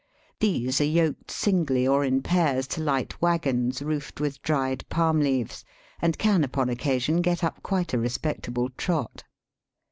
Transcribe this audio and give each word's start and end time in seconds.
These 0.39 0.81
are 0.81 0.83
yoked 0.83 1.29
singly 1.29 1.87
or 1.87 2.03
in 2.03 2.23
pairs 2.23 2.65
to 2.69 2.81
light 2.81 3.21
waggons 3.21 3.83
roofed 3.83 4.19
with 4.19 4.41
dried 4.41 4.83
palm 4.89 5.19
leaves, 5.19 5.63
and 6.01 6.17
can 6.17 6.43
upon 6.43 6.69
occasion 6.69 7.21
get 7.21 7.43
up 7.43 7.61
quite 7.61 7.93
a 7.93 7.99
respectable 7.99 8.69
trot. 8.71 9.25